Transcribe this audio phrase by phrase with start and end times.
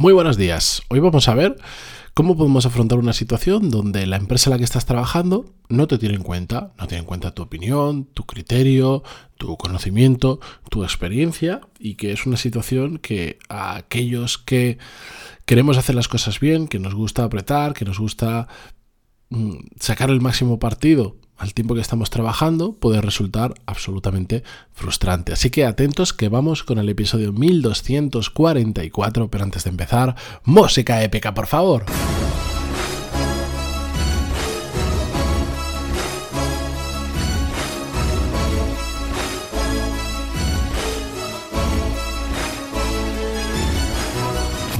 [0.00, 0.82] Muy buenos días.
[0.90, 1.56] Hoy vamos a ver
[2.14, 5.98] cómo podemos afrontar una situación donde la empresa en la que estás trabajando no te
[5.98, 9.02] tiene en cuenta, no tiene en cuenta tu opinión, tu criterio,
[9.38, 10.38] tu conocimiento,
[10.70, 14.78] tu experiencia y que es una situación que a aquellos que
[15.46, 18.46] queremos hacer las cosas bien, que nos gusta apretar, que nos gusta
[19.30, 24.42] mm, sacar el máximo partido al tiempo que estamos trabajando puede resultar absolutamente
[24.72, 25.32] frustrante.
[25.32, 31.32] Así que atentos que vamos con el episodio 1244, pero antes de empezar, música épica,
[31.34, 31.86] por favor.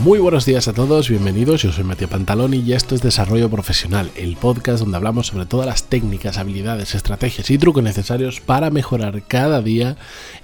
[0.09, 4.11] Muy buenos días a todos, bienvenidos, yo soy Matías Pantaloni y esto es Desarrollo Profesional,
[4.17, 9.23] el podcast donde hablamos sobre todas las técnicas, habilidades, estrategias y trucos necesarios para mejorar
[9.29, 9.99] cada día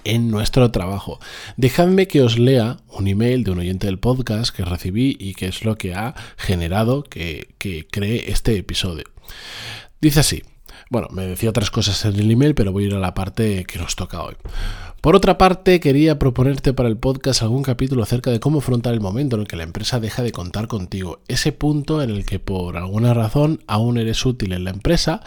[0.04, 1.18] en nuestro trabajo.
[1.56, 5.46] Dejadme que os lea un email de un oyente del podcast que recibí y que
[5.46, 9.04] es lo que ha generado que, que cree este episodio.
[9.98, 10.42] Dice así,
[10.90, 13.64] bueno, me decía otras cosas en el email, pero voy a ir a la parte
[13.64, 14.34] que nos toca hoy.
[15.04, 19.02] Por otra parte, quería proponerte para el podcast algún capítulo acerca de cómo afrontar el
[19.02, 22.38] momento en el que la empresa deja de contar contigo, ese punto en el que
[22.38, 25.20] por alguna razón aún eres útil en la empresa,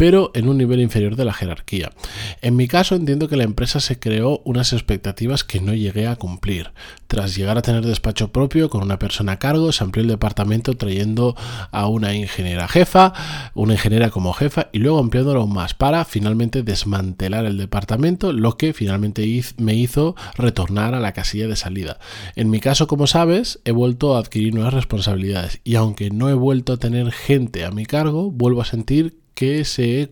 [0.00, 1.92] pero en un nivel inferior de la jerarquía.
[2.40, 6.16] En mi caso entiendo que la empresa se creó unas expectativas que no llegué a
[6.16, 6.70] cumplir.
[7.06, 10.74] Tras llegar a tener despacho propio con una persona a cargo, se amplió el departamento
[10.74, 11.36] trayendo
[11.70, 13.12] a una ingeniera jefa,
[13.52, 18.56] una ingeniera como jefa y luego ampliándolo aún más para finalmente desmantelar el departamento, lo
[18.56, 21.98] que finalmente me hizo retornar a la casilla de salida.
[22.36, 26.34] En mi caso, como sabes, he vuelto a adquirir nuevas responsabilidades y aunque no he
[26.34, 30.08] vuelto a tener gente a mi cargo, vuelvo a sentir que se,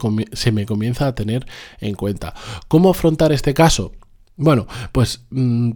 [0.52, 1.46] me comienza a tener
[1.80, 2.34] en cuenta.
[2.68, 3.92] ¿Cómo afrontar este caso?
[4.36, 5.24] Bueno, pues...
[5.30, 5.72] Mm,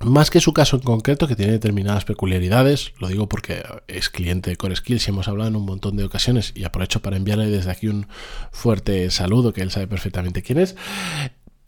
[0.00, 4.50] más que su caso en concreto, que tiene determinadas peculiaridades, lo digo porque es cliente
[4.50, 7.48] de Core Skills y hemos hablado en un montón de ocasiones y aprovecho para enviarle
[7.48, 8.06] desde aquí un
[8.50, 10.76] fuerte saludo, que él sabe perfectamente quién es.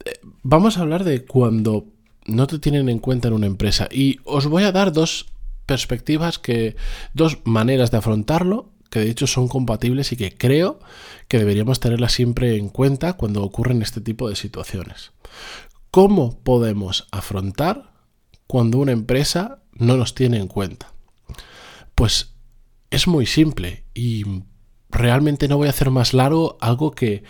[0.05, 1.87] Eh, vamos a hablar de cuando
[2.27, 5.27] no te tienen en cuenta en una empresa y os voy a dar dos
[5.65, 6.77] perspectivas que,
[7.15, 10.79] dos maneras de afrontarlo que de hecho son compatibles y que creo
[11.29, 15.13] que deberíamos tenerlas siempre en cuenta cuando ocurren este tipo de situaciones.
[15.91, 17.93] ¿Cómo podemos afrontar
[18.47, 20.93] cuando una empresa no nos tiene en cuenta?
[21.95, 22.35] Pues
[22.91, 24.25] es muy simple y
[24.91, 27.25] realmente no voy a hacer más largo algo que,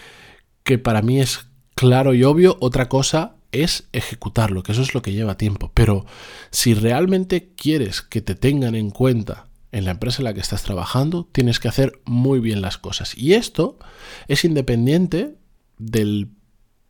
[0.62, 2.56] que para mí es claro y obvio.
[2.60, 5.70] Otra cosa es ejecutarlo, que eso es lo que lleva tiempo.
[5.74, 6.04] Pero
[6.50, 9.45] si realmente quieres que te tengan en cuenta
[9.76, 13.14] en la empresa en la que estás trabajando, tienes que hacer muy bien las cosas.
[13.14, 13.78] Y esto
[14.26, 15.36] es independiente
[15.76, 16.30] del,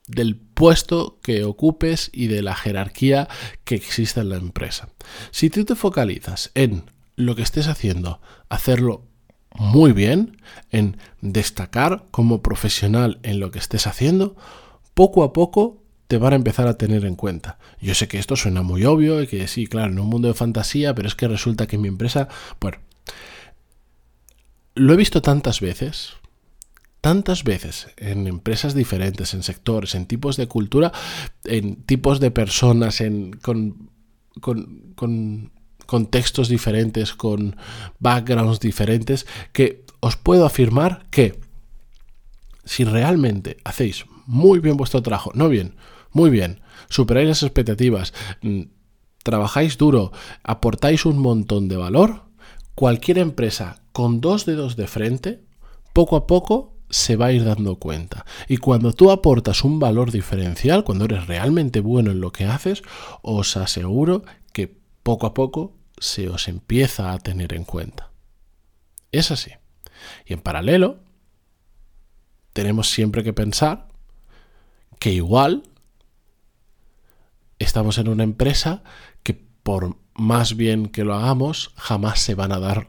[0.06, 3.26] del puesto que ocupes y de la jerarquía
[3.64, 4.88] que exista en la empresa.
[5.32, 6.84] Si tú te focalizas en
[7.16, 9.08] lo que estés haciendo, hacerlo
[9.50, 14.36] muy bien, en destacar como profesional en lo que estés haciendo,
[14.94, 17.58] poco a poco te van a empezar a tener en cuenta.
[17.80, 20.34] Yo sé que esto suena muy obvio y que sí, claro, en un mundo de
[20.34, 22.28] fantasía, pero es que resulta que mi empresa,
[22.60, 22.78] bueno,
[24.74, 26.12] lo he visto tantas veces,
[27.00, 30.92] tantas veces en empresas diferentes, en sectores, en tipos de cultura,
[31.44, 33.90] en tipos de personas, en, con,
[34.40, 35.50] con, con
[35.86, 37.56] contextos diferentes, con
[37.98, 41.40] backgrounds diferentes, que os puedo afirmar que
[42.64, 45.74] si realmente hacéis muy bien vuestro trabajo, no bien,
[46.16, 48.62] muy bien, superáis las expectativas, mm,
[49.22, 50.12] trabajáis duro,
[50.42, 52.22] aportáis un montón de valor,
[52.74, 55.44] cualquier empresa con dos dedos de frente,
[55.92, 58.24] poco a poco se va a ir dando cuenta.
[58.48, 62.82] Y cuando tú aportas un valor diferencial, cuando eres realmente bueno en lo que haces,
[63.20, 68.10] os aseguro que poco a poco se os empieza a tener en cuenta.
[69.12, 69.50] Es así.
[70.24, 71.00] Y en paralelo,
[72.54, 73.88] tenemos siempre que pensar
[74.98, 75.64] que igual
[77.66, 78.82] estamos en una empresa
[79.22, 82.88] que por más bien que lo hagamos, jamás se van a dar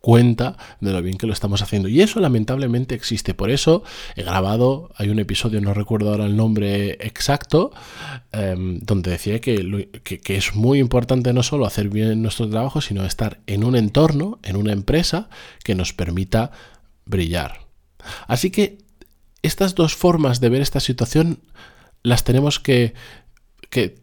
[0.00, 1.88] cuenta de lo bien que lo estamos haciendo.
[1.88, 3.34] Y eso lamentablemente existe.
[3.34, 3.82] Por eso
[4.16, 7.72] he grabado, hay un episodio, no recuerdo ahora el nombre exacto,
[8.32, 13.04] em, donde decía que, que, es muy importante no solo hacer bien nuestro trabajo, sino
[13.04, 15.28] estar en un entorno, en una empresa
[15.64, 16.50] que nos permita
[17.04, 17.60] brillar.
[18.26, 18.78] Así que
[19.42, 21.40] estas dos formas de ver esta situación
[22.02, 22.94] las tenemos que
[23.70, 23.94] que,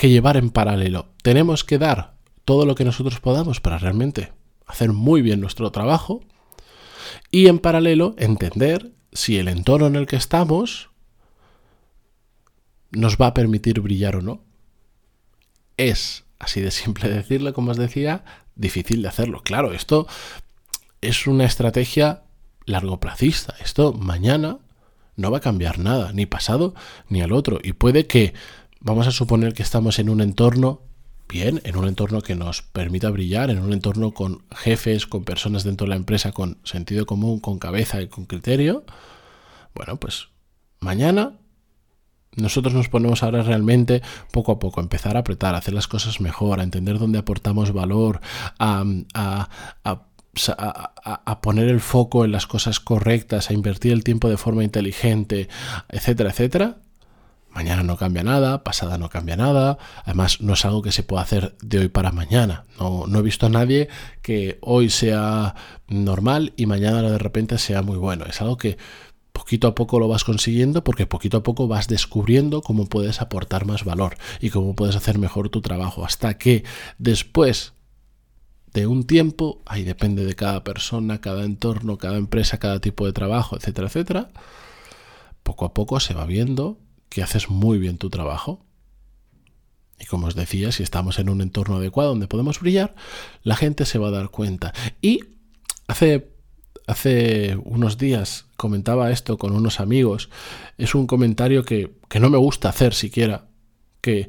[0.00, 1.08] llevar en paralelo.
[1.22, 2.14] Tenemos que dar
[2.44, 4.32] todo lo que nosotros podamos para realmente
[4.66, 6.22] hacer muy bien nuestro trabajo
[7.30, 10.90] y en paralelo entender si el entorno en el que estamos
[12.90, 14.44] nos va a permitir brillar o no.
[15.76, 18.24] Es Así de simple decirlo, como os decía,
[18.54, 19.42] difícil de hacerlo.
[19.42, 20.06] Claro, esto
[21.00, 22.22] es una estrategia
[22.64, 23.54] largoplacista.
[23.60, 24.58] Esto mañana
[25.16, 26.74] no va a cambiar nada, ni pasado
[27.08, 27.58] ni al otro.
[27.62, 28.34] Y puede que,
[28.86, 30.80] vamos a suponer que estamos en un entorno
[31.28, 35.64] bien, en un entorno que nos permita brillar, en un entorno con jefes, con personas
[35.64, 38.84] dentro de la empresa con sentido común, con cabeza y con criterio.
[39.74, 40.28] Bueno, pues
[40.78, 41.32] mañana
[42.36, 45.88] nosotros nos ponemos ahora realmente poco a poco, a empezar a apretar, a hacer las
[45.88, 48.20] cosas mejor, a entender dónde aportamos valor,
[48.60, 48.84] a,
[49.82, 55.48] a, poner el foco en las cosas correctas, a invertir el tiempo de forma inteligente,
[55.88, 56.85] etcétera, etcétera.
[57.56, 59.78] Mañana no cambia nada, pasada no cambia nada.
[60.04, 62.66] Además, no es algo que se pueda hacer de hoy para mañana.
[62.78, 63.88] No, no he visto a nadie
[64.20, 65.54] que hoy sea
[65.88, 68.26] normal y mañana de repente sea muy bueno.
[68.26, 68.76] Es algo que
[69.32, 73.64] poquito a poco lo vas consiguiendo porque poquito a poco vas descubriendo cómo puedes aportar
[73.64, 76.62] más valor y cómo puedes hacer mejor tu trabajo hasta que
[76.98, 77.72] después
[78.74, 83.14] de un tiempo, ahí depende de cada persona, cada entorno, cada empresa, cada tipo de
[83.14, 84.28] trabajo, etcétera, etcétera,
[85.42, 86.76] poco a poco se va viendo
[87.08, 88.64] que haces muy bien tu trabajo.
[89.98, 92.94] Y como os decía, si estamos en un entorno adecuado donde podemos brillar,
[93.42, 94.74] la gente se va a dar cuenta.
[95.00, 95.20] Y
[95.88, 96.36] hace
[96.86, 100.30] hace unos días comentaba esto con unos amigos.
[100.78, 103.48] Es un comentario que, no me gusta hacer siquiera,
[104.00, 104.28] que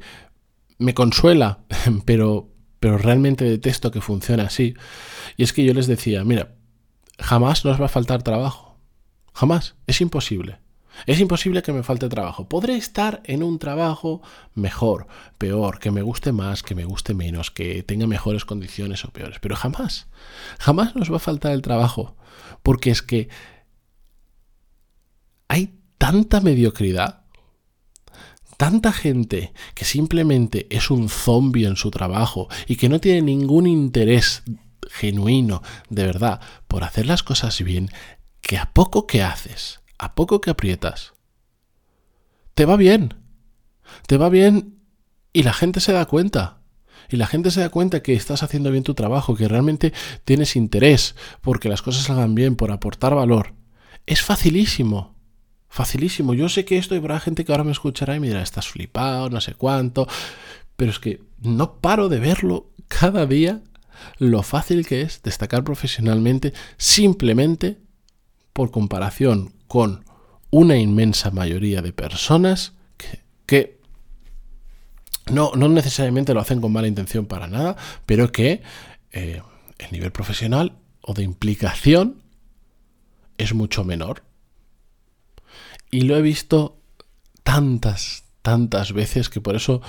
[0.78, 1.60] me consuela,
[2.06, 2.50] pero,
[2.80, 4.76] pero realmente detesto que funcione así.
[5.38, 6.56] Y es que yo les decía, mira,
[7.20, 8.78] jamás nos va a faltar trabajo.
[9.34, 9.76] Jamás.
[9.86, 10.60] Es imposible.
[11.06, 12.50] Es imposible que me falte trabajo.
[12.50, 14.22] Podré estar en un trabajo
[14.56, 15.08] mejor,
[15.38, 19.38] peor, que me guste más, que me guste menos, que tenga mejores condiciones o peores,
[19.40, 20.08] pero jamás,
[20.60, 22.16] jamás nos va a faltar el trabajo,
[22.64, 23.30] porque es que
[25.48, 27.22] hay tanta mediocridad,
[28.58, 33.68] tanta gente que simplemente es un zombie en su trabajo y que no tiene ningún
[33.68, 34.44] interés
[34.90, 37.90] genuino, de verdad, por hacer las cosas bien,
[38.42, 41.14] que a poco que haces, a poco que aprietas,
[42.58, 43.14] te va bien.
[44.08, 44.80] Te va bien
[45.32, 46.62] y la gente se da cuenta.
[47.10, 49.94] Y la gente se da cuenta que estás haciendo bien tu trabajo, que realmente
[50.26, 53.54] tienes interés porque las cosas salgan bien, por aportar valor.
[54.08, 55.16] Es facilísimo.
[55.70, 56.34] Facilísimo.
[56.34, 59.30] Yo sé que esto habrá gente que ahora me escuchará y me dirá, estás flipado,
[59.30, 60.08] no sé cuánto.
[60.76, 63.62] Pero es que no paro de verlo cada día
[64.18, 67.78] lo fácil que es destacar profesionalmente simplemente
[68.54, 70.06] por comparación con
[70.50, 72.74] una inmensa mayoría de personas
[73.46, 73.80] que,
[75.32, 77.76] no, no, necesariamente lo hacen con mala intención para nada,
[78.06, 78.62] pero que
[79.12, 79.42] eh,
[79.78, 82.24] el nivel profesional o de implicación
[83.38, 84.24] es mucho menor.
[85.92, 86.82] Y lo he visto
[87.44, 89.82] tantas, tantas veces que por eso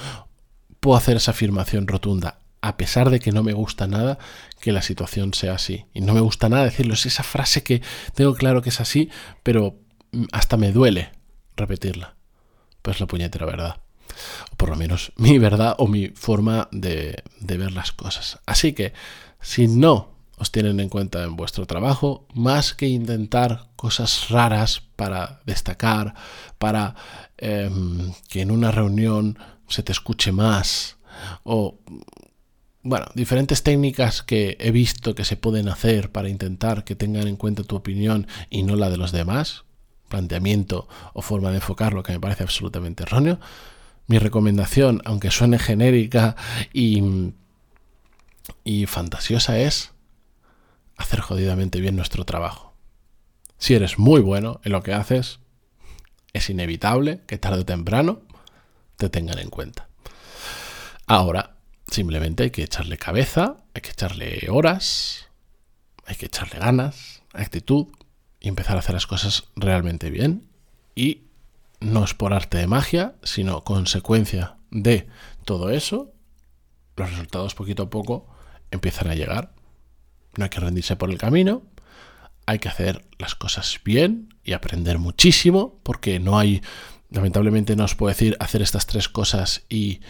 [0.81, 4.19] puedo hacer esa afirmación rotunda, a pesar de que no me gusta nada
[4.60, 5.87] que la situación sea así.
[5.94, 7.82] Y no me gusta nada decirlo, es esa frase que
[8.14, 9.10] tengo claro que es así,
[9.43, 9.76] pero
[10.12, 11.12] mm, hasta me duele
[11.56, 12.16] repetirla.
[12.82, 13.81] Pues la puñetera verdad.
[14.52, 18.38] O por lo menos mi verdad o mi forma de, de ver las cosas.
[18.46, 18.93] Así que,
[19.40, 25.40] si no os tienen en cuenta en vuestro trabajo, más que intentar cosas raras para
[25.44, 26.14] destacar,
[26.58, 26.94] para
[27.37, 29.38] em, que en una reunión
[29.69, 30.96] se te escuche más,
[31.43, 31.78] o
[32.83, 37.37] bueno, diferentes técnicas que he visto que se pueden hacer para intentar que tengan en
[37.37, 39.65] cuenta tu opinión y no la de los demás,
[40.08, 43.41] planteamiento o forma de enfocarlo que me parece absolutamente erróneo.
[44.06, 46.37] Mi recomendación, aunque suene genérica
[46.73, 47.32] y,
[48.65, 49.93] y fantasiosa, es
[50.97, 52.75] hacer jodidamente bien nuestro trabajo.
[53.58, 55.41] Si eres muy bueno en lo que haces,
[56.32, 58.23] es inevitable que tarde o temprano
[58.97, 59.89] te tengan en cuenta.
[61.06, 61.57] Ahora,
[61.98, 65.26] Simplemente hay que echarle cabeza, hay que echarle horas,
[66.06, 67.88] hay que echarle ganas, actitud
[68.38, 70.48] y empezar a hacer las cosas realmente bien.
[70.94, 71.22] Y
[71.81, 75.08] no es por arte de magia, sino consecuencia de
[75.44, 76.12] todo eso,
[76.94, 78.28] los resultados poquito a poco
[78.70, 79.52] empiezan a llegar.
[80.36, 81.64] No hay que rendirse por el camino,
[82.46, 86.62] hay que hacer las cosas bien y aprender muchísimo, porque no hay,
[87.10, 90.00] lamentablemente no os puedo decir hacer estas tres cosas y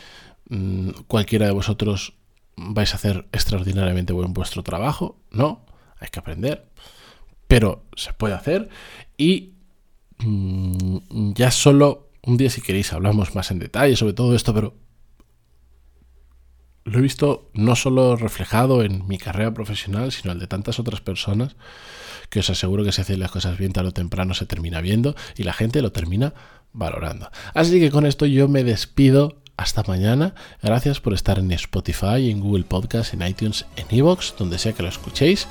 [0.49, 2.15] Mm, cualquiera de vosotros
[2.57, 5.21] vais a hacer extraordinariamente buen vuestro trabajo.
[5.31, 5.65] No,
[6.01, 6.69] hay que aprender.
[7.47, 8.69] Pero se puede hacer
[9.17, 9.55] y
[10.19, 14.75] mm, ya solo un día si queréis hablamos más en detalle sobre todo esto, pero
[16.85, 21.01] lo he visto no solo reflejado en mi carrera profesional, sino en de tantas otras
[21.01, 21.57] personas
[22.31, 25.15] que os aseguro que si hacéis las cosas bien tarde o temprano se termina viendo
[25.37, 26.35] y la gente lo termina
[26.73, 27.31] valorando.
[27.55, 30.35] Así que con esto yo me despido hasta mañana.
[30.63, 34.83] Gracias por estar en Spotify, en Google Podcast, en iTunes, en Evox, donde sea que
[34.83, 35.47] lo escuchéis.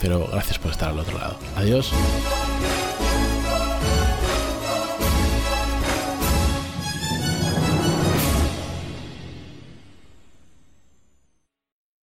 [0.00, 1.38] Pero gracias por estar al otro lado.
[1.56, 1.92] Adiós.